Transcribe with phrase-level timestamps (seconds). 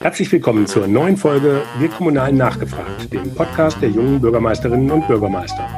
[0.00, 5.68] Herzlich willkommen zur neuen Folge Wir Kommunalen nachgefragt, dem Podcast der jungen Bürgermeisterinnen und Bürgermeister.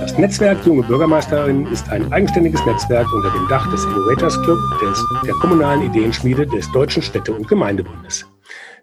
[0.00, 5.02] Das Netzwerk Junge Bürgermeisterinnen ist ein eigenständiges Netzwerk unter dem Dach des Innovators Club, des,
[5.24, 8.26] der kommunalen Ideenschmiede des Deutschen Städte- und Gemeindebundes.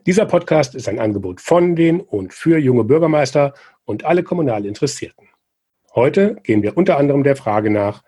[0.08, 3.54] Dieser Podcast ist ein Angebot von den und für junge Bürgermeister
[3.86, 5.28] und alle kommunal Interessierten.
[5.94, 8.02] Heute gehen wir unter anderem der Frage nach,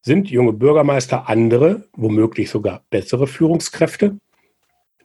[0.00, 4.16] sind junge Bürgermeister andere, womöglich sogar bessere Führungskräfte?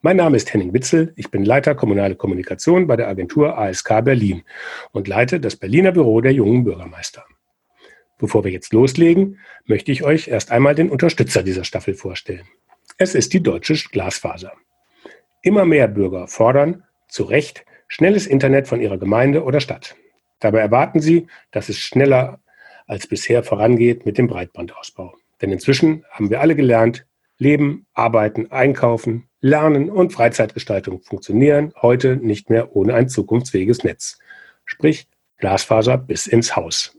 [0.02, 4.44] Mein Name ist Henning Witzel, ich bin Leiter Kommunale Kommunikation bei der Agentur ASK Berlin
[4.92, 7.26] und leite das Berliner Büro der jungen Bürgermeister.
[8.20, 12.48] Bevor wir jetzt loslegen, möchte ich euch erst einmal den Unterstützer dieser Staffel vorstellen.
[13.00, 14.54] Es ist die Deutsche Glasfaser.
[15.42, 19.95] Immer mehr Bürger fordern, zu Recht, schnelles Internet von ihrer Gemeinde oder Stadt.
[20.40, 22.40] Dabei erwarten sie, dass es schneller
[22.86, 25.16] als bisher vorangeht mit dem Breitbandausbau.
[25.42, 27.08] Denn inzwischen haben wir alle gelernt,
[27.40, 34.17] Leben, Arbeiten, Einkaufen, Lernen und Freizeitgestaltung funktionieren heute nicht mehr ohne ein zukunftsfähiges Netz.
[34.66, 36.98] Sprich Glasfaser bis ins Haus.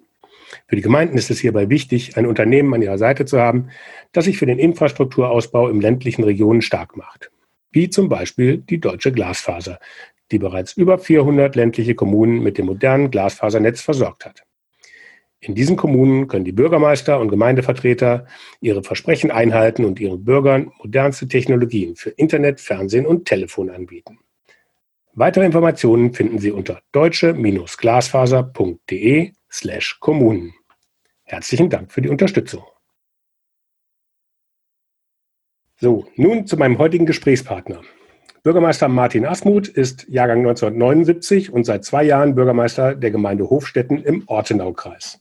[0.66, 3.70] Für die Gemeinden ist es hierbei wichtig, ein Unternehmen an ihrer Seite zu haben,
[4.12, 7.30] das sich für den Infrastrukturausbau im ländlichen Regionen stark macht.
[7.70, 9.78] Wie zum Beispiel die Deutsche Glasfaser,
[10.30, 14.44] die bereits über 400 ländliche Kommunen mit dem modernen Glasfasernetz versorgt hat.
[15.40, 18.26] In diesen Kommunen können die Bürgermeister und Gemeindevertreter
[18.60, 24.18] ihre Versprechen einhalten und ihren Bürgern modernste Technologien für Internet, Fernsehen und Telefon anbieten.
[25.14, 30.54] Weitere Informationen finden Sie unter deutsche-glasfaser.de slash Kommunen.
[31.24, 32.64] Herzlichen Dank für die Unterstützung.
[35.80, 37.82] So, nun zu meinem heutigen Gesprächspartner.
[38.42, 44.24] Bürgermeister Martin Asmuth ist Jahrgang 1979 und seit zwei Jahren Bürgermeister der Gemeinde Hofstetten im
[44.26, 45.20] Ortenaukreis.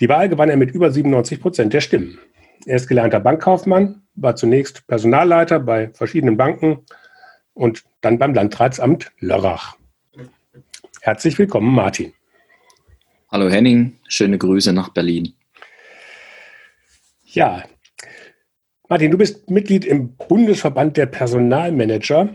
[0.00, 2.18] Die Wahl gewann er mit über 97 Prozent der Stimmen.
[2.66, 6.84] Er ist gelernter Bankkaufmann, war zunächst Personalleiter bei verschiedenen Banken
[7.52, 9.76] und dann beim Landratsamt Lörrach.
[11.00, 12.12] Herzlich willkommen, Martin.
[13.30, 15.34] Hallo Henning, schöne Grüße nach Berlin.
[17.24, 17.62] Ja,
[18.88, 22.30] Martin, du bist Mitglied im Bundesverband der Personalmanager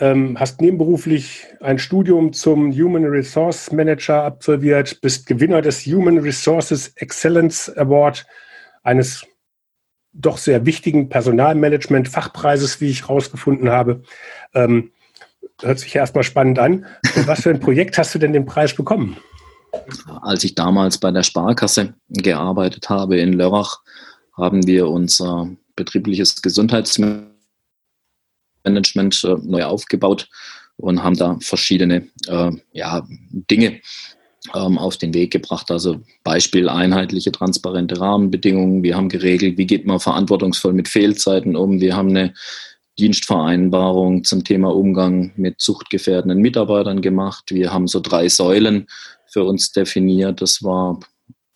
[0.00, 6.88] ähm, hast nebenberuflich ein Studium zum Human Resource Manager absolviert, bist Gewinner des Human Resources
[6.96, 8.26] Excellence Award,
[8.82, 9.24] eines
[10.12, 14.02] doch sehr wichtigen Personalmanagement-Fachpreises, wie ich herausgefunden habe.
[14.54, 14.92] Ähm,
[15.60, 16.86] hört sich ja erstmal spannend an.
[17.26, 19.16] Was für ein Projekt hast du denn den Preis bekommen?
[20.22, 23.80] Als ich damals bei der Sparkasse gearbeitet habe in Lörrach,
[24.36, 27.33] haben wir unser betriebliches Gesundheitsmanagement
[28.64, 30.28] Management äh, neu aufgebaut
[30.76, 33.06] und haben da verschiedene äh, ja,
[33.50, 33.80] Dinge
[34.54, 35.70] ähm, auf den Weg gebracht.
[35.70, 38.82] Also Beispiel einheitliche, transparente Rahmenbedingungen.
[38.82, 41.80] Wir haben geregelt, wie geht man verantwortungsvoll mit Fehlzeiten um.
[41.80, 42.34] Wir haben eine
[42.98, 47.44] Dienstvereinbarung zum Thema Umgang mit suchtgefährdenden Mitarbeitern gemacht.
[47.50, 48.86] Wir haben so drei Säulen
[49.26, 50.40] für uns definiert.
[50.40, 51.00] Das war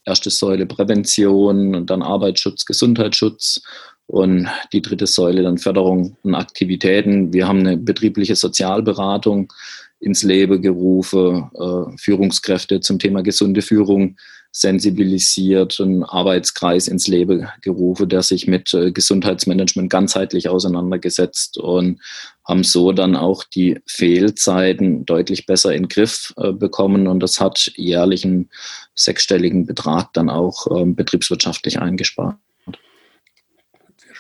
[0.04, 3.62] erste Säule Prävention und dann Arbeitsschutz, Gesundheitsschutz
[4.08, 7.32] und die dritte Säule dann Förderung von Aktivitäten.
[7.32, 9.52] Wir haben eine betriebliche Sozialberatung
[10.00, 14.16] ins Leben gerufen, äh, Führungskräfte zum Thema gesunde Führung
[14.50, 22.00] sensibilisiert, einen Arbeitskreis ins Leben gerufen, der sich mit äh, Gesundheitsmanagement ganzheitlich auseinandergesetzt und
[22.47, 27.41] haben so dann auch die Fehlzeiten deutlich besser in den Griff äh, bekommen und das
[27.41, 28.48] hat jährlich einen
[28.94, 32.36] sechsstelligen Betrag dann auch ähm, betriebswirtschaftlich eingespart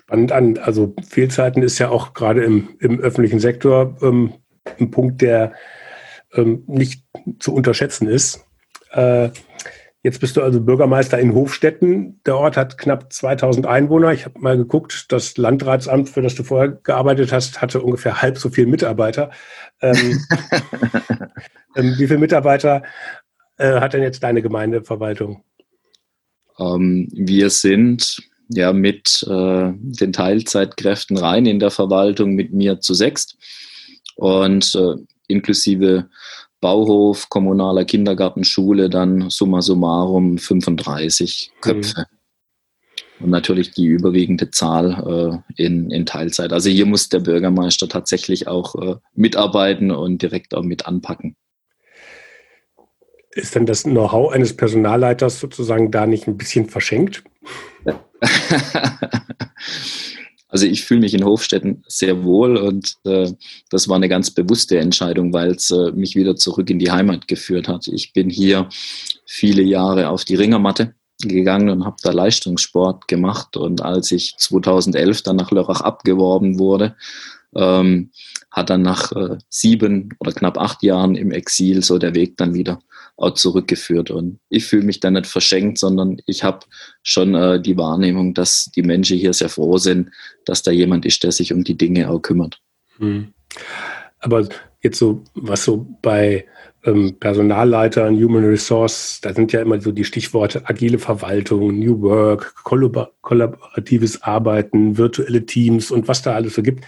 [0.08, 0.56] spannend an.
[0.56, 4.32] Also Fehlzeiten ist ja auch gerade im, im öffentlichen Sektor ähm,
[4.80, 5.52] ein Punkt, der
[6.32, 7.04] ähm, nicht
[7.38, 8.42] zu unterschätzen ist.
[8.92, 9.28] Äh,
[10.02, 12.22] jetzt bist du also Bürgermeister in Hofstetten.
[12.24, 14.14] Der Ort hat knapp 2000 Einwohner.
[14.14, 18.38] Ich habe mal geguckt, das Landratsamt, für das du vorher gearbeitet hast, hatte ungefähr halb
[18.38, 19.30] so viele Mitarbeiter.
[19.82, 20.24] Ähm,
[21.76, 22.82] ähm, wie viele Mitarbeiter
[23.58, 25.44] äh, hat denn jetzt deine Gemeindeverwaltung?
[26.58, 32.94] Ähm, wir sind ja mit äh, den Teilzeitkräften rein in der Verwaltung mit mir zu
[32.94, 33.36] sechst
[34.16, 34.94] und äh,
[35.28, 36.08] inklusive
[36.60, 42.00] Bauhof, kommunaler Kindergarten, Schule dann summa summarum 35 Köpfe.
[42.00, 42.04] Mhm.
[43.20, 46.52] Und natürlich die überwiegende Zahl äh, in, in Teilzeit.
[46.52, 51.36] Also hier muss der Bürgermeister tatsächlich auch äh, mitarbeiten und direkt auch mit anpacken.
[53.38, 57.22] Ist denn das Know-how eines Personalleiters sozusagen da nicht ein bisschen verschenkt?
[60.48, 63.30] also ich fühle mich in Hofstetten sehr wohl und äh,
[63.70, 67.28] das war eine ganz bewusste Entscheidung, weil es äh, mich wieder zurück in die Heimat
[67.28, 67.86] geführt hat.
[67.86, 68.68] Ich bin hier
[69.24, 75.22] viele Jahre auf die Ringermatte gegangen und habe da Leistungssport gemacht und als ich 2011
[75.22, 76.96] dann nach Lörrach abgeworben wurde,
[77.54, 78.10] ähm,
[78.50, 82.54] hat dann nach äh, sieben oder knapp acht Jahren im Exil so der Weg dann
[82.54, 82.80] wieder
[83.16, 84.10] auch zurückgeführt.
[84.10, 86.60] Und ich fühle mich da nicht verschenkt, sondern ich habe
[87.02, 90.10] schon äh, die Wahrnehmung, dass die Menschen hier sehr froh sind,
[90.44, 92.60] dass da jemand ist, der sich um die Dinge auch kümmert.
[92.98, 93.32] Hm.
[94.20, 94.48] Aber
[94.82, 96.44] jetzt so, was so bei
[96.84, 102.54] ähm, Personalleitern, Human Resource, da sind ja immer so die Stichworte agile Verwaltung, New Work,
[102.64, 106.84] kollaboratives Arbeiten, virtuelle Teams und was da alles so gibt.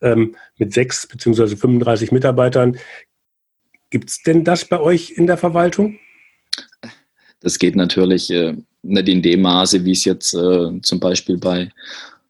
[0.00, 2.78] Ähm, mit sechs beziehungsweise 35 Mitarbeitern.
[3.90, 5.98] Gibt es denn das bei euch in der Verwaltung?
[7.40, 11.70] Das geht natürlich äh, nicht in dem Maße, wie es jetzt äh, zum Beispiel bei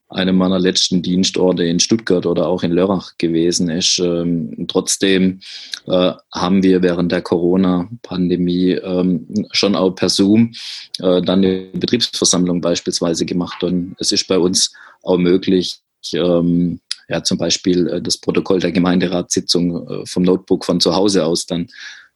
[0.08, 3.98] einem meiner letzten Dienstorte in Stuttgart oder auch in Lörrach gewesen ist.
[3.98, 5.40] Ähm, trotzdem
[5.86, 10.52] äh, haben wir während der Corona-Pandemie ähm, schon auch per Zoom
[10.98, 13.64] äh, dann eine Betriebsversammlung beispielsweise gemacht.
[13.64, 14.72] Und es ist bei uns
[15.02, 15.78] auch möglich,
[16.12, 21.24] ähm, ja, zum Beispiel äh, das Protokoll der Gemeinderatssitzung äh, vom Notebook von zu Hause
[21.24, 21.68] aus dann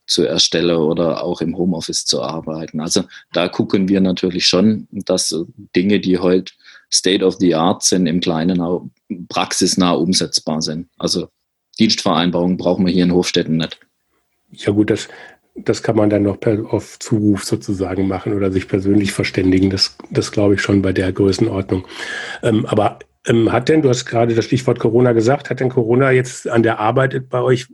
[0.06, 2.80] zu erstellen oder auch im Homeoffice zu arbeiten.
[2.80, 5.34] Also da gucken wir natürlich schon, dass
[5.76, 6.52] Dinge, die heute
[6.92, 8.86] State of the Art sind, im Kleinen auch
[9.28, 10.88] praxisnah umsetzbar sind.
[10.98, 11.28] Also
[11.78, 13.78] Dienstvereinbarungen brauchen wir hier in Hofstädten nicht.
[14.52, 15.08] Ja gut, das,
[15.54, 19.70] das kann man dann noch per, auf Zuruf sozusagen machen oder sich persönlich verständigen.
[19.70, 21.86] Das, das glaube ich schon bei der Größenordnung.
[22.42, 26.10] Ähm, aber ähm, hat denn, du hast gerade das Stichwort Corona gesagt, hat denn Corona
[26.10, 27.68] jetzt an der Arbeit bei euch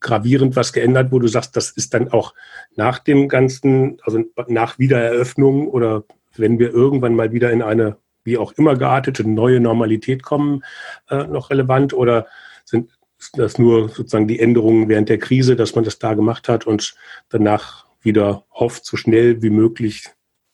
[0.00, 2.34] gravierend was geändert, wo du sagst, das ist dann auch
[2.76, 6.04] nach dem ganzen, also nach Wiedereröffnung oder
[6.36, 10.64] wenn wir irgendwann mal wieder in eine wie auch immer geartete neue Normalität kommen,
[11.08, 12.26] äh, noch relevant oder
[12.64, 12.90] sind
[13.34, 16.94] das nur sozusagen die Änderungen während der Krise, dass man das da gemacht hat und
[17.28, 20.08] danach wieder hofft, so schnell wie möglich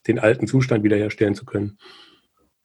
[0.07, 1.79] den alten Zustand wiederherstellen zu können?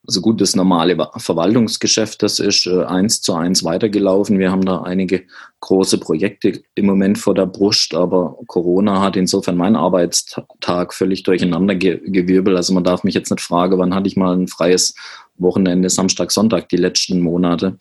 [0.08, 4.40] Also gut, das normale Verwaltungsgeschäft, das ist äh, eins zu eins weitergelaufen.
[4.40, 5.24] Wir haben da einige
[5.62, 11.76] große Projekte im Moment vor der Brust, aber Corona hat insofern meinen Arbeitstag völlig durcheinander
[11.76, 12.56] gewirbelt.
[12.56, 14.94] Also man darf mich jetzt nicht fragen, wann hatte ich mal ein freies
[15.38, 17.78] Wochenende, Samstag, Sonntag, die letzten Monate.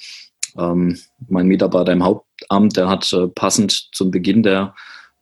[0.56, 0.98] Ähm,
[1.28, 4.74] mein Mitarbeiter im Hauptamt, der hat äh, passend zum Beginn der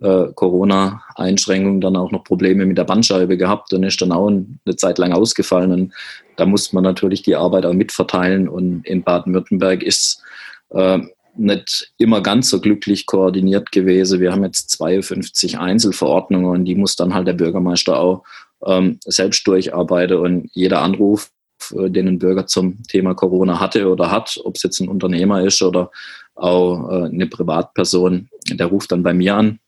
[0.03, 4.77] äh, Corona-Einschränkungen dann auch noch Probleme mit der Bandscheibe gehabt und ist dann auch eine
[4.77, 5.73] Zeit lang ausgefallen.
[5.73, 5.93] Und
[6.37, 8.49] da musste man natürlich die Arbeit auch mitverteilen.
[8.49, 10.23] Und in Baden-Württemberg ist
[10.71, 10.99] äh,
[11.37, 14.21] nicht immer ganz so glücklich koordiniert gewesen.
[14.21, 18.25] Wir haben jetzt 52 Einzelverordnungen und die muss dann halt der Bürgermeister auch
[18.67, 20.19] ähm, selbst durcharbeiten.
[20.19, 21.31] Und jeder Anruf,
[21.77, 25.43] äh, den ein Bürger zum Thema Corona hatte oder hat, ob es jetzt ein Unternehmer
[25.43, 25.91] ist oder
[26.35, 29.59] auch äh, eine Privatperson, der ruft dann bei mir an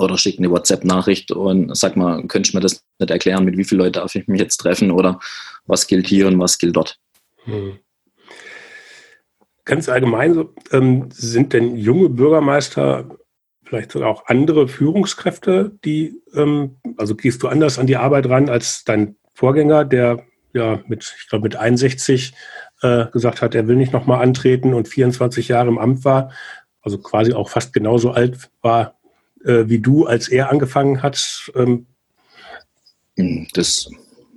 [0.00, 3.64] oder schickt eine WhatsApp-Nachricht und sag mal, könntest du mir das nicht erklären, mit wie
[3.64, 5.20] vielen Leuten darf ich mich jetzt treffen oder
[5.66, 6.98] was gilt hier und was gilt dort?
[7.44, 7.78] Hm.
[9.64, 13.08] Ganz allgemein ähm, sind denn junge Bürgermeister
[13.64, 18.82] vielleicht auch andere Führungskräfte, die, ähm, also gehst du anders an die Arbeit ran als
[18.84, 22.34] dein Vorgänger, der ja mit, ich glaube, mit 61
[22.82, 26.32] äh, gesagt hat, er will nicht nochmal antreten und 24 Jahre im Amt war,
[26.82, 28.99] also quasi auch fast genauso alt war
[29.44, 31.50] äh, wie du, als er angefangen hat?
[31.54, 31.86] Ähm
[33.16, 33.90] hm, das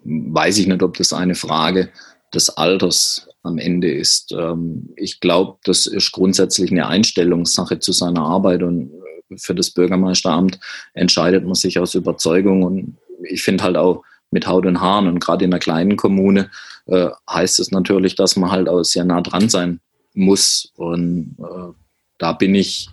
[0.04, 1.90] weiß ich nicht, ob das eine Frage
[2.34, 4.32] des Alters am Ende ist.
[4.32, 9.72] Ähm, ich glaube, das ist grundsätzlich eine Einstellungssache zu seiner Arbeit und äh, für das
[9.72, 10.60] Bürgermeisteramt
[10.94, 12.98] entscheidet man sich aus Überzeugung und
[13.30, 16.50] ich finde halt auch mit Haut und Haaren und gerade in einer kleinen Kommune
[16.88, 19.80] äh, heißt es natürlich, dass man halt auch sehr nah dran sein
[20.14, 21.74] muss und äh,
[22.18, 22.90] da bin ich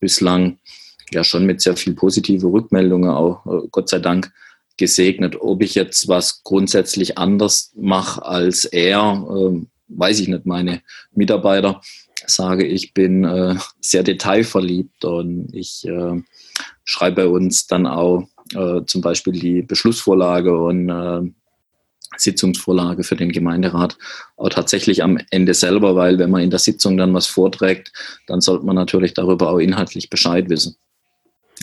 [0.00, 0.58] bislang
[1.12, 4.32] ja schon mit sehr viel positive Rückmeldungen auch, äh, Gott sei Dank,
[4.76, 5.40] gesegnet.
[5.40, 10.46] Ob ich jetzt was grundsätzlich anders mache als er, äh, weiß ich nicht.
[10.46, 10.82] Meine
[11.14, 11.80] Mitarbeiter
[12.26, 16.22] sage, ich bin äh, sehr detailverliebt und ich äh,
[16.84, 21.22] schreibe bei uns dann auch äh, zum Beispiel die Beschlussvorlage und äh,
[22.16, 23.98] Sitzungsvorlage für den Gemeinderat
[24.36, 27.92] auch tatsächlich am Ende selber, weil wenn man in der Sitzung dann was vorträgt,
[28.26, 30.76] dann sollte man natürlich darüber auch inhaltlich Bescheid wissen.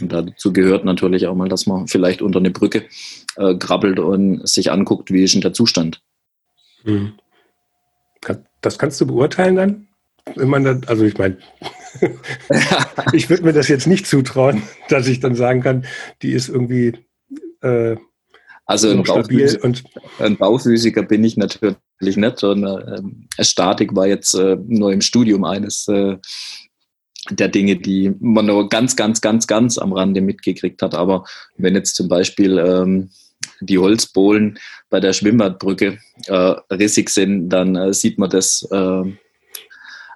[0.04, 2.84] Und dazu gehört natürlich auch mal, dass man vielleicht unter eine Brücke
[3.38, 6.02] äh, krabbelt und sich anguckt, wie ist denn der Zustand.
[6.84, 7.14] Hm.
[8.62, 9.88] Das kannst du beurteilen dann?
[10.36, 11.38] Wenn man dann, also ich meine,
[13.14, 15.86] ich würde mir das jetzt nicht zutrauen, dass ich dann sagen kann,
[16.22, 16.98] die ist irgendwie
[17.62, 17.96] äh,
[18.66, 19.84] also ein, Bauphysiker, und
[20.20, 25.44] ein Bauphysiker bin ich natürlich nicht und äh, Statik war jetzt äh, nur im Studium
[25.44, 26.18] eines äh,
[27.30, 30.96] der Dinge, die man nur ganz, ganz, ganz, ganz am Rande mitgekriegt hat.
[30.96, 31.26] Aber
[31.58, 33.12] wenn jetzt zum Beispiel ähm,
[33.62, 36.34] die Holzbohlen bei der Schwimmbadbrücke äh,
[36.72, 39.04] rissig sind, dann äh, sieht man das äh,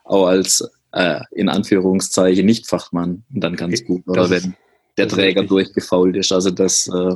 [0.03, 4.07] auch als äh, in Anführungszeichen Nicht-Fachmann dann ganz gut.
[4.07, 4.55] Oder wenn
[4.97, 6.31] der Träger durchgefault ist.
[6.31, 7.15] Also das äh,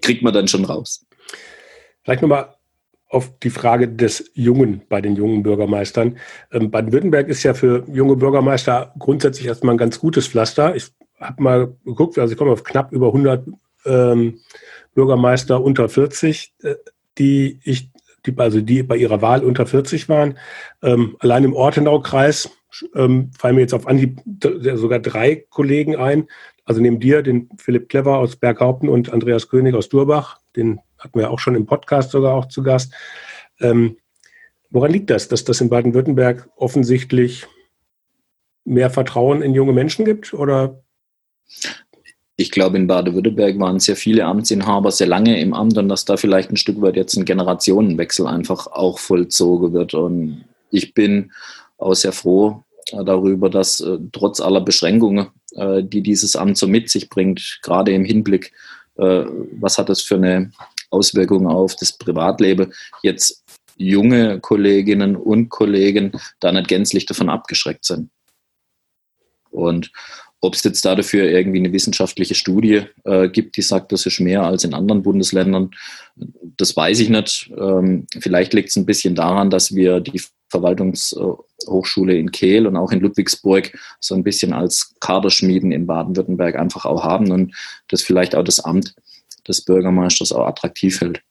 [0.00, 1.04] kriegt man dann schon raus.
[2.02, 2.54] Vielleicht nochmal
[3.12, 6.16] auf die Frage des Jungen bei den jungen Bürgermeistern.
[6.50, 10.74] Ähm, Baden-Württemberg ist ja für junge Bürgermeister grundsätzlich erstmal ein ganz gutes Pflaster.
[10.74, 10.86] Ich
[11.20, 13.46] habe mal geguckt, also ich komme auf knapp über 100
[13.84, 14.38] ähm,
[14.94, 16.74] Bürgermeister unter 40, äh,
[17.18, 17.90] die ich,
[18.24, 20.38] die, also die bei ihrer Wahl unter 40 waren.
[20.82, 22.50] Ähm, allein im Ortenau-Kreis
[22.94, 26.28] ähm, fallen mir jetzt auf Anhieb sogar drei Kollegen ein.
[26.64, 30.38] Also neben dir den Philipp Clever aus Berghaupten und Andreas König aus Durbach.
[30.56, 32.92] Den hatten wir auch schon im Podcast sogar auch zu Gast.
[33.60, 33.96] Ähm,
[34.70, 37.46] woran liegt das, dass das in Baden-Württemberg offensichtlich
[38.64, 40.32] mehr Vertrauen in junge Menschen gibt?
[40.32, 40.82] Oder
[42.36, 46.16] ich glaube, in Baden-Württemberg waren sehr viele Amtsinhaber sehr lange im Amt und dass da
[46.16, 49.94] vielleicht ein Stück weit jetzt ein Generationenwechsel einfach auch vollzogen wird.
[49.94, 51.32] Und ich bin
[51.78, 56.90] auch sehr froh darüber, dass äh, trotz aller Beschränkungen, äh, die dieses Amt so mit
[56.90, 58.52] sich bringt, gerade im Hinblick,
[58.96, 60.52] äh, was hat das für eine
[60.92, 62.72] Auswirkung auf das Privatleben,
[63.02, 63.42] jetzt
[63.76, 68.10] junge Kolleginnen und Kollegen da nicht gänzlich davon abgeschreckt sind.
[69.50, 69.92] Und
[70.40, 74.42] ob es jetzt dafür irgendwie eine wissenschaftliche Studie äh, gibt, die sagt, das ist mehr
[74.42, 75.70] als in anderen Bundesländern,
[76.56, 77.52] das weiß ich nicht.
[77.56, 82.90] Ähm, vielleicht liegt es ein bisschen daran, dass wir die Verwaltungshochschule in Kehl und auch
[82.90, 87.54] in Ludwigsburg so ein bisschen als Kaderschmieden in Baden-Württemberg einfach auch haben und
[87.88, 88.94] das vielleicht auch das Amt
[89.46, 91.22] des Bürgermeisters auch attraktiv hält.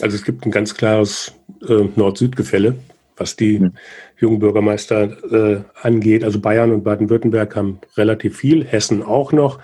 [0.00, 1.32] Also es gibt ein ganz klares
[1.68, 2.78] äh, Nord-Süd-Gefälle
[3.18, 3.72] was die mhm.
[4.16, 6.24] jungen Bürgermeister äh, angeht.
[6.24, 9.60] Also Bayern und Baden-Württemberg haben relativ viel, Hessen auch noch.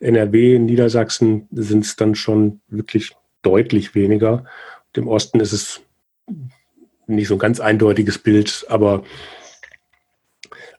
[0.00, 4.44] NRW, Niedersachsen sind es dann schon wirklich deutlich weniger.
[4.96, 5.80] Im Osten ist es
[7.06, 9.04] nicht so ein ganz eindeutiges Bild, aber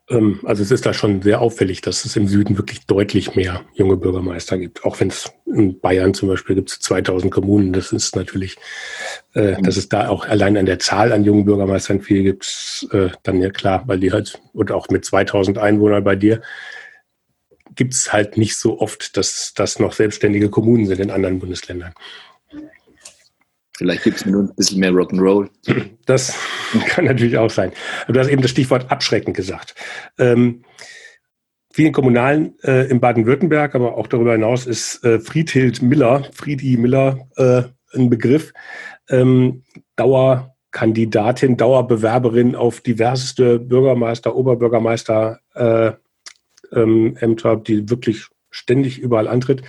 [0.08, 3.62] ähm, also es ist da schon sehr auffällig, dass es im Süden wirklich deutlich mehr
[3.74, 4.84] junge Bürgermeister gibt.
[4.84, 7.72] Auch wenn es in Bayern zum Beispiel gibt es 2000 Kommunen.
[7.72, 8.56] Das ist natürlich,
[9.34, 9.62] äh, mhm.
[9.62, 13.40] dass es da auch allein an der Zahl an jungen Bürgermeistern viel gibt, äh, dann
[13.40, 16.42] ja klar, weil die halt, und auch mit 2000 Einwohnern bei dir,
[17.74, 21.94] gibt es halt nicht so oft, dass das noch selbstständige Kommunen sind in anderen Bundesländern.
[23.76, 25.48] Vielleicht gibt es nur ein bisschen mehr Rock'n'Roll.
[26.06, 26.38] Das
[26.88, 27.72] kann natürlich auch sein.
[28.08, 29.74] Du hast eben das Stichwort abschreckend gesagt.
[30.18, 30.62] Ähm,
[31.72, 37.26] vielen Kommunalen äh, in Baden-Württemberg, aber auch darüber hinaus ist äh, Friedhild Miller, Friedi Miller,
[37.36, 37.62] äh,
[37.96, 38.52] ein Begriff.
[39.08, 39.62] Ähm,
[39.96, 45.92] Dauerkandidatin, Dauerbewerberin auf diverseste Bürgermeister, Oberbürgermeister äh,
[46.72, 47.16] ähm,
[47.66, 49.62] die wirklich ständig überall antritt,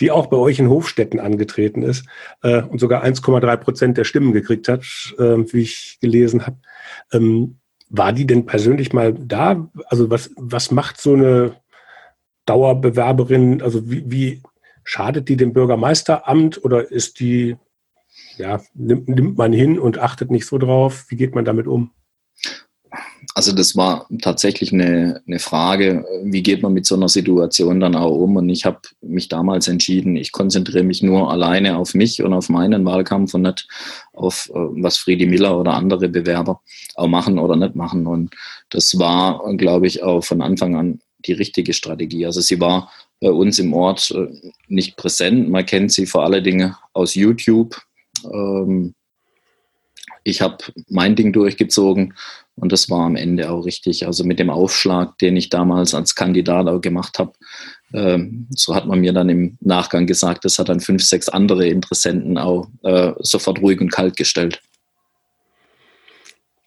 [0.00, 2.06] die auch bei euch in Hofstädten angetreten ist
[2.42, 4.80] äh, und sogar 1,3 Prozent der Stimmen gekriegt hat,
[5.18, 6.56] äh, wie ich gelesen habe.
[7.12, 7.58] Ähm,
[7.88, 9.68] war die denn persönlich mal da?
[9.86, 11.56] Also was, was macht so eine
[12.46, 13.62] Dauerbewerberin?
[13.62, 14.42] Also wie, wie
[14.82, 17.56] schadet die dem Bürgermeisteramt oder ist die,
[18.38, 21.04] ja, nimmt, nimmt man hin und achtet nicht so drauf?
[21.08, 21.92] Wie geht man damit um?
[23.34, 27.94] Also das war tatsächlich eine, eine Frage, wie geht man mit so einer Situation dann
[27.94, 28.36] auch um?
[28.36, 32.48] Und ich habe mich damals entschieden, ich konzentriere mich nur alleine auf mich und auf
[32.48, 33.68] meinen Wahlkampf und nicht
[34.12, 36.60] auf äh, was Friedi Miller oder andere Bewerber
[36.94, 38.06] auch machen oder nicht machen.
[38.06, 38.34] Und
[38.70, 42.26] das war, glaube ich, auch von Anfang an die richtige Strategie.
[42.26, 45.48] Also sie war bei uns im Ort äh, nicht präsent.
[45.48, 47.80] Man kennt sie vor allen Dingen aus YouTube.
[48.24, 48.94] Ähm,
[50.24, 52.14] ich habe mein Ding durchgezogen
[52.54, 54.06] und das war am Ende auch richtig.
[54.06, 57.32] Also mit dem Aufschlag, den ich damals als Kandidat auch gemacht habe,
[57.94, 61.66] ähm, so hat man mir dann im Nachgang gesagt, das hat dann fünf, sechs andere
[61.66, 64.60] Interessenten auch äh, sofort ruhig und kalt gestellt.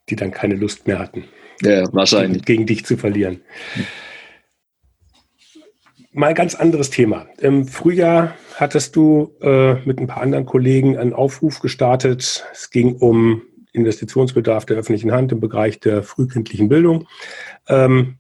[0.10, 1.26] Die dann keine Lust mehr hatten.
[1.62, 2.44] Ja, wahrscheinlich.
[2.46, 3.42] Gegen dich zu verlieren.
[6.18, 7.26] Mal ganz anderes Thema.
[7.40, 12.46] Im Frühjahr hattest du äh, mit ein paar anderen Kollegen einen Aufruf gestartet.
[12.54, 13.42] Es ging um
[13.74, 17.06] Investitionsbedarf der öffentlichen Hand im Bereich der frühkindlichen Bildung.
[17.68, 18.16] Ähm,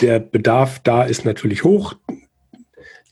[0.00, 1.94] der Bedarf da ist natürlich hoch.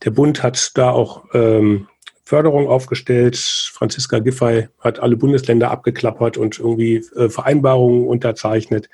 [0.04, 1.88] Der Bund hat da auch ähm,
[2.22, 3.36] Förderung aufgestellt.
[3.36, 8.88] Franziska Giffey hat alle Bundesländer abgeklappert und irgendwie äh, Vereinbarungen unterzeichnet.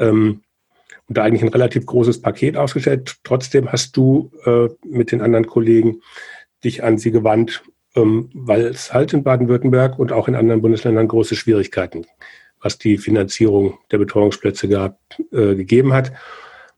[0.00, 0.42] Ähm,
[1.10, 3.16] und da eigentlich ein relativ großes Paket ausgestellt.
[3.24, 6.00] Trotzdem hast du äh, mit den anderen Kollegen
[6.64, 7.62] dich an sie gewandt
[7.96, 12.06] ähm, weil es halt in Baden-Württemberg und auch in anderen Bundesländern große Schwierigkeiten,
[12.60, 14.98] was die Finanzierung der Betreuungsplätze gab,
[15.32, 16.12] äh, gegeben hat.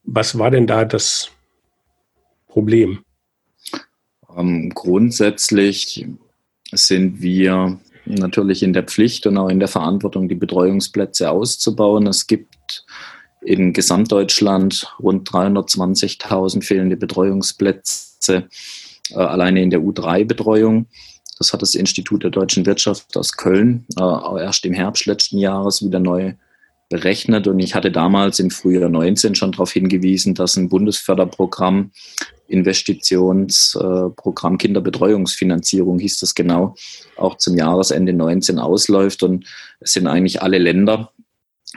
[0.04, 1.30] Was war denn da das
[2.48, 3.04] Problem?
[4.36, 6.06] Ähm, grundsätzlich
[6.72, 12.06] sind wir natürlich in der Pflicht und auch in der Verantwortung, die Betreuungsplätze auszubauen.
[12.06, 12.84] Es gibt
[13.44, 18.44] in Gesamtdeutschland rund 320.000 fehlende Betreuungsplätze
[19.10, 20.86] äh, alleine in der U3-Betreuung.
[21.38, 25.84] Das hat das Institut der deutschen Wirtschaft aus Köln äh, erst im Herbst letzten Jahres
[25.84, 26.34] wieder neu
[26.88, 27.48] berechnet.
[27.48, 31.90] Und ich hatte damals im Frühjahr 19 schon darauf hingewiesen, dass ein Bundesförderprogramm,
[32.46, 36.74] Investitionsprogramm Kinderbetreuungsfinanzierung hieß das genau,
[37.16, 39.22] auch zum Jahresende 19 ausläuft.
[39.22, 39.46] Und
[39.80, 41.12] es sind eigentlich alle Länder,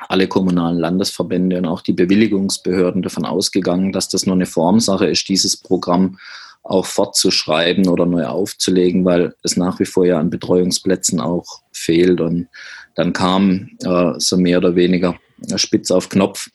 [0.07, 5.29] alle kommunalen Landesverbände und auch die Bewilligungsbehörden davon ausgegangen, dass das nur eine Formsache ist,
[5.29, 6.17] dieses Programm
[6.63, 12.19] auch fortzuschreiben oder neu aufzulegen, weil es nach wie vor ja an Betreuungsplätzen auch fehlt.
[12.19, 12.47] Und
[12.95, 15.15] dann kam äh, so mehr oder weniger
[15.57, 16.49] spitz auf Knopf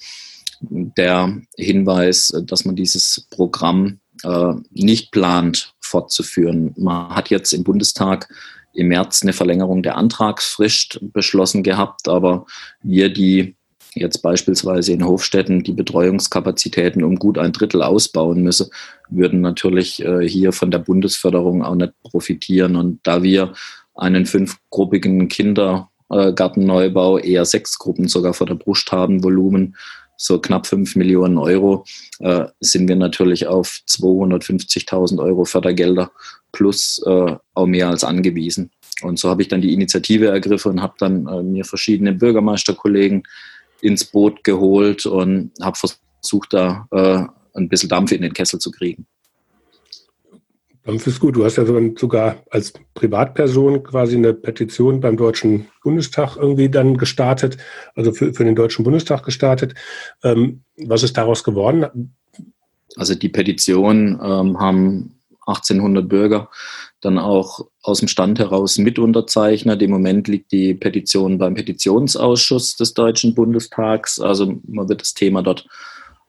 [0.60, 6.74] der Hinweis, dass man dieses Programm äh, nicht plant fortzuführen.
[6.76, 8.28] Man hat jetzt im Bundestag
[8.72, 12.46] im März eine Verlängerung der Antragsfrist beschlossen gehabt, aber
[12.82, 13.56] wir, die
[13.94, 18.70] jetzt beispielsweise in Hofstetten die Betreuungskapazitäten um gut ein Drittel ausbauen müssen,
[19.08, 22.76] würden natürlich äh, hier von der Bundesförderung auch nicht profitieren.
[22.76, 23.52] Und da wir
[23.94, 29.76] einen fünfgruppigen Kindergartenneubau, eher sechs Gruppen sogar vor der Brust haben, Volumen
[30.20, 31.84] so knapp fünf Millionen Euro,
[32.18, 36.12] äh, sind wir natürlich auf 250.000 Euro Fördergelder
[36.52, 38.70] plus äh, auch mehr als angewiesen.
[39.02, 43.22] Und so habe ich dann die Initiative ergriffen und habe dann äh, mir verschiedene Bürgermeisterkollegen
[43.80, 47.24] ins Boot geholt und habe versucht, da äh,
[47.58, 49.06] ein bisschen Dampf in den Kessel zu kriegen.
[50.90, 51.36] Dampf ist gut.
[51.36, 57.58] Du hast ja sogar als Privatperson quasi eine Petition beim Deutschen Bundestag irgendwie dann gestartet,
[57.94, 59.74] also für, für den Deutschen Bundestag gestartet.
[60.24, 62.12] Ähm, was ist daraus geworden?
[62.96, 65.14] Also die Petition ähm, haben
[65.46, 66.50] 1800 Bürger
[67.00, 69.80] dann auch aus dem Stand heraus mit unterzeichnet.
[69.82, 74.18] Im Moment liegt die Petition beim Petitionsausschuss des Deutschen Bundestags.
[74.18, 75.68] Also man wird das Thema dort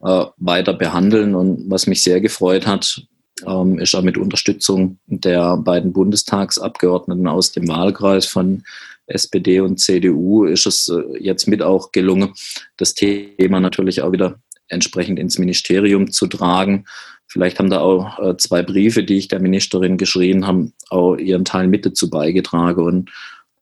[0.03, 1.33] äh, weiter behandeln.
[1.33, 3.01] Und was mich sehr gefreut hat,
[3.45, 8.63] ähm, ist auch mit Unterstützung der beiden Bundestagsabgeordneten aus dem Wahlkreis von
[9.07, 12.33] SPD und CDU ist es äh, jetzt mit auch gelungen,
[12.77, 16.85] das Thema natürlich auch wieder entsprechend ins Ministerium zu tragen.
[17.27, 21.45] Vielleicht haben da auch äh, zwei Briefe, die ich der Ministerin geschrieben habe, auch ihren
[21.45, 22.81] Teil mit dazu beigetragen.
[22.81, 23.09] Und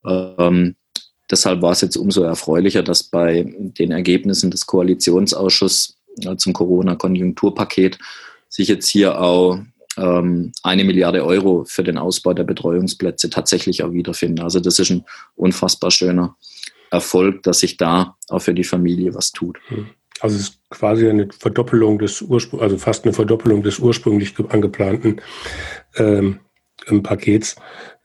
[0.05, 0.75] ähm,
[1.29, 7.99] deshalb war es jetzt umso erfreulicher, dass bei den Ergebnissen des Koalitionsausschusses äh, zum Corona-Konjunkturpaket
[8.49, 9.59] sich jetzt hier auch
[9.97, 14.41] ähm, eine Milliarde Euro für den Ausbau der Betreuungsplätze tatsächlich auch wiederfinden.
[14.41, 16.35] Also das ist ein unfassbar schöner
[16.91, 19.59] Erfolg, dass sich da auch für die Familie was tut.
[19.67, 19.87] Hm.
[20.21, 25.21] Also es ist quasi eine Verdoppelung des Ursprung, also fast eine Verdoppelung des ursprünglich angeplanten
[25.95, 26.39] ähm,
[27.03, 27.55] Pakets.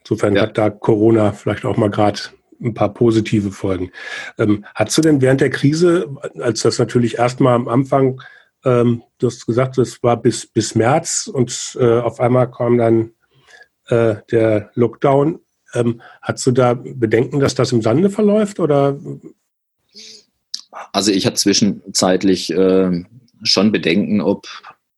[0.00, 0.42] Insofern ja.
[0.42, 2.20] hat da Corona vielleicht auch mal gerade
[2.62, 3.90] ein paar positive Folgen.
[4.38, 8.20] Ähm, hast du denn während der Krise, als das natürlich erstmal am Anfang,
[8.64, 13.11] ähm, du hast gesagt, es war bis, bis März und äh, auf einmal kam dann
[13.88, 15.40] äh, der Lockdown,
[15.74, 18.98] ähm, hast du da Bedenken, dass das im Sande verläuft oder
[20.92, 23.05] also ich hatte zwischenzeitlich äh,
[23.42, 24.46] schon Bedenken, ob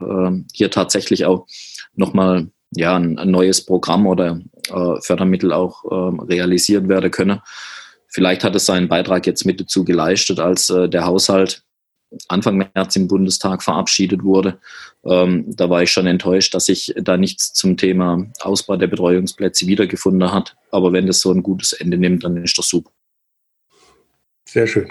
[0.01, 1.47] äh, hier tatsächlich auch
[1.95, 7.43] nochmal ja, ein, ein, neues Programm oder äh, Fördermittel auch ähm, realisiert werden könne.
[8.09, 11.66] Vielleicht hat es seinen Beitrag jetzt mit dazu geleistet, als äh, der Haushalt
[12.29, 14.59] Anfang März im Bundestag verabschiedet wurde.
[15.05, 19.67] Ähm, da war ich schon enttäuscht, dass sich da nichts zum Thema Ausbau der Betreuungsplätze
[19.67, 20.57] wiedergefunden hat.
[20.71, 22.91] Aber wenn das so ein gutes Ende nimmt, dann ist das super.
[24.49, 24.91] Sehr schön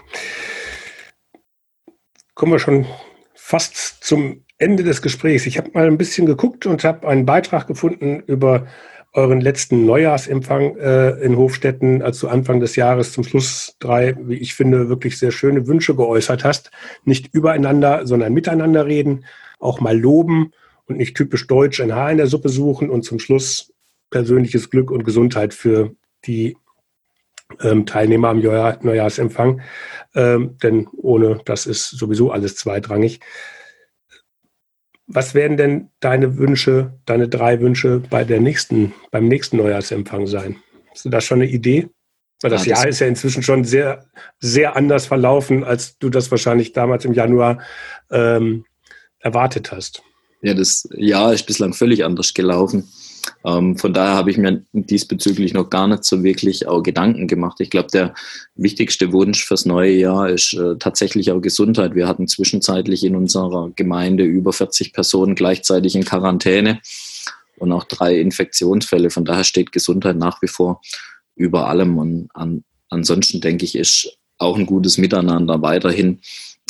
[2.36, 2.86] kommen wir schon
[3.34, 5.46] fast zum Ende des Gesprächs.
[5.46, 8.68] Ich habe mal ein bisschen geguckt und habe einen Beitrag gefunden über
[9.16, 14.36] euren letzten Neujahrsempfang äh, in Hofstetten, als du Anfang des Jahres zum Schluss drei, wie
[14.36, 16.70] ich finde, wirklich sehr schöne Wünsche geäußert hast.
[17.06, 19.26] Nicht übereinander, sondern miteinander reden,
[19.60, 20.52] auch mal loben
[20.86, 23.74] und nicht typisch deutsch ein Haar in der Suppe suchen und zum Schluss
[24.10, 26.58] persönliches Glück und Gesundheit für die
[27.62, 29.62] ähm, Teilnehmer am Neujahrsempfang,
[30.14, 33.22] ähm, denn ohne das ist sowieso alles zweitrangig.
[35.08, 40.58] Was werden denn deine Wünsche, deine drei Wünsche bei der nächsten, beim nächsten Neujahrsempfang sein?
[40.90, 41.90] Hast du da schon eine Idee?
[42.42, 44.06] Weil das, ja, das Jahr ist ja inzwischen schon sehr,
[44.40, 47.62] sehr anders verlaufen, als du das wahrscheinlich damals im Januar
[48.12, 48.66] ähm,
[49.20, 50.04] erwartet hast.
[50.42, 52.88] Ja, das Jahr ist bislang völlig anders gelaufen.
[53.44, 57.60] Ähm, von daher habe ich mir diesbezüglich noch gar nicht so wirklich auch Gedanken gemacht.
[57.60, 58.14] Ich glaube, der
[58.56, 61.96] wichtigste Wunsch fürs neue Jahr ist äh, tatsächlich auch Gesundheit.
[61.96, 66.80] Wir hatten zwischenzeitlich in unserer Gemeinde über 40 Personen gleichzeitig in Quarantäne
[67.58, 69.10] und auch drei Infektionsfälle.
[69.10, 70.82] Von daher steht Gesundheit nach wie vor
[71.36, 71.98] über allem.
[71.98, 76.20] Und an, ansonsten denke ich, ist auch ein gutes Miteinander weiterhin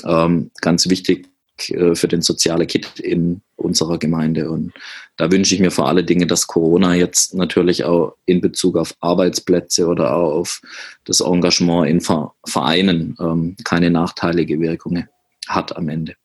[0.04, 1.28] ähm, ganz wichtig
[1.62, 4.50] für den sozialen Kit in unserer Gemeinde.
[4.50, 4.74] Und
[5.18, 8.94] da wünsche ich mir vor allen Dingen, dass Corona jetzt natürlich auch in Bezug auf
[9.00, 10.62] Arbeitsplätze oder auch auf
[11.06, 12.02] das Engagement in
[12.46, 15.08] Vereinen ähm, keine nachteilige Wirkung
[15.48, 16.16] hat am Ende.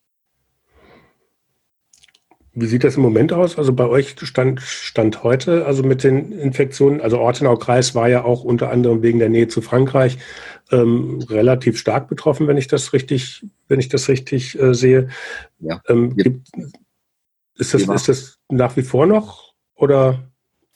[2.61, 3.59] Wie sieht das im Moment aus?
[3.59, 8.45] Also bei euch stand, stand heute, also mit den Infektionen, also Ortenau-Kreis war ja auch
[8.45, 10.19] unter anderem wegen der Nähe zu Frankreich
[10.71, 15.09] ähm, relativ stark betroffen, wenn ich das richtig, wenn ich das richtig äh, sehe.
[15.61, 15.81] Ja.
[15.89, 16.49] Ähm, gibt,
[17.57, 20.31] ist, das, ist das nach wie vor noch oder?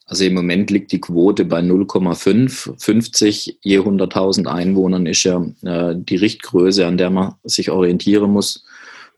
[0.07, 2.75] Also im Moment liegt die Quote bei 0,5.
[2.79, 8.65] 50 je 100.000 Einwohnern ist ja äh, die Richtgröße, an der man sich orientieren muss.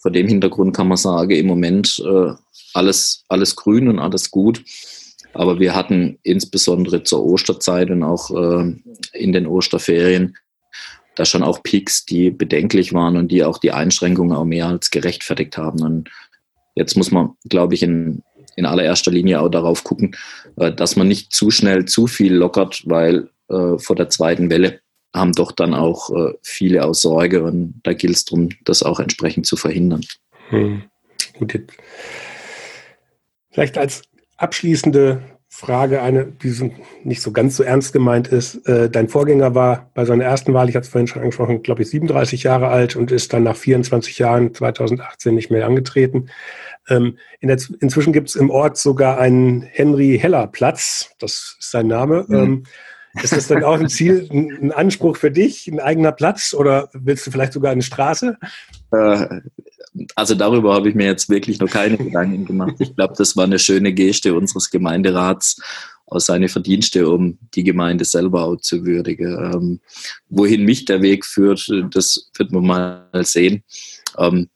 [0.01, 2.33] Vor dem Hintergrund kann man sagen, im Moment äh,
[2.75, 4.63] alles, alles grün und alles gut.
[5.33, 8.75] Aber wir hatten insbesondere zur Osterzeit und auch äh,
[9.13, 10.37] in den Osterferien
[11.15, 14.91] da schon auch Peaks, die bedenklich waren und die auch die Einschränkungen auch mehr als
[14.91, 15.83] gerechtfertigt haben.
[15.83, 16.11] Und
[16.75, 18.23] jetzt muss man, glaube ich, in,
[18.55, 20.15] in allererster Linie auch darauf gucken,
[20.57, 24.81] äh, dass man nicht zu schnell zu viel lockert, weil äh, vor der zweiten Welle
[25.17, 29.01] haben doch dann auch äh, viele aus Sorge und da gilt es darum, das auch
[29.01, 30.05] entsprechend zu verhindern.
[30.51, 30.85] Hm.
[31.39, 31.73] Gut, jetzt
[33.51, 34.03] Vielleicht als
[34.37, 36.73] abschließende Frage eine, die
[37.05, 38.69] nicht so ganz so ernst gemeint ist.
[38.69, 41.81] Äh, dein Vorgänger war bei seiner ersten Wahl, ich hatte es vorhin schon angesprochen, glaube
[41.81, 46.29] ich, 37 Jahre alt und ist dann nach 24 Jahren 2018 nicht mehr angetreten.
[46.87, 51.71] Ähm, in der, inzwischen gibt es im Ort sogar einen Henry Heller Platz, das ist
[51.71, 52.27] sein Name.
[52.29, 52.37] Mhm.
[52.37, 52.63] Ähm,
[53.23, 57.27] ist das dann auch ein Ziel, ein Anspruch für dich, ein eigener Platz oder willst
[57.27, 58.37] du vielleicht sogar eine Straße?
[58.93, 59.41] Äh,
[60.15, 62.75] also darüber habe ich mir jetzt wirklich noch keine Gedanken gemacht.
[62.79, 65.61] Ich glaube, das war eine schöne Geste unseres Gemeinderats
[66.07, 69.53] aus seine Verdienste, um die Gemeinde selber auch zu würdigen.
[69.53, 69.81] Ähm,
[70.29, 73.65] wohin mich der Weg führt, das wird man mal sehen.
[74.19, 74.49] Ähm,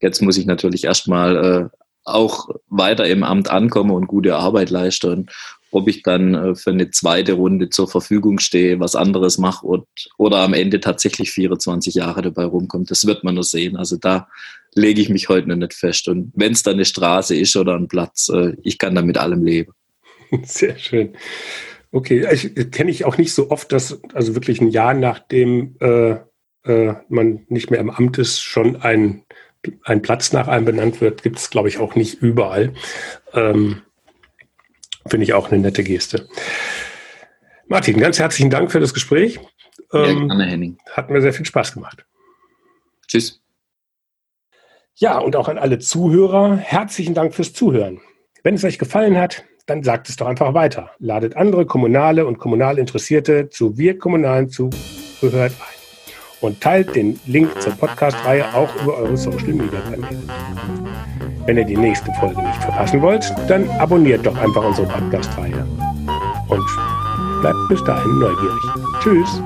[0.00, 5.28] jetzt muss ich natürlich erstmal äh, auch weiter im Amt ankommen und gute Arbeit leisten
[5.70, 9.86] ob ich dann äh, für eine zweite Runde zur Verfügung stehe, was anderes mache und,
[10.16, 13.76] oder am Ende tatsächlich 24 Jahre dabei rumkommt, das wird man nur sehen.
[13.76, 14.28] Also da
[14.74, 16.08] lege ich mich heute noch nicht fest.
[16.08, 19.18] Und wenn es dann eine Straße ist oder ein Platz, äh, ich kann da mit
[19.18, 19.72] allem leben.
[20.42, 21.14] Sehr schön.
[21.90, 26.16] Okay, ich kenne ich auch nicht so oft, dass also wirklich ein Jahr nachdem äh,
[26.64, 29.22] äh, man nicht mehr im Amt ist, schon ein,
[29.84, 32.74] ein Platz nach einem benannt wird, gibt es, glaube ich, auch nicht überall.
[33.32, 33.82] Ähm,
[35.08, 36.28] Finde ich auch eine nette Geste.
[37.66, 39.38] Martin, ganz herzlichen Dank für das Gespräch.
[39.92, 40.78] Ja, ähm, gerne, Henning.
[40.90, 42.04] Hat mir sehr viel Spaß gemacht.
[43.06, 43.42] Tschüss.
[44.94, 48.00] Ja, und auch an alle Zuhörer, herzlichen Dank fürs Zuhören.
[48.42, 50.90] Wenn es euch gefallen hat, dann sagt es doch einfach weiter.
[50.98, 55.78] Ladet andere Kommunale und kommunal Interessierte zu Wir Kommunalen zugehört ein
[56.40, 60.22] und teilt den Link zur Podcast-Reihe auch über eure Social-Media-Kanäle.
[61.48, 65.66] Wenn ihr die nächste Folge nicht verpassen wollt, dann abonniert doch einfach unsere Podcast-Reihe.
[66.48, 66.66] Und
[67.40, 68.64] bleibt bis dahin neugierig.
[69.00, 69.42] Tschüss!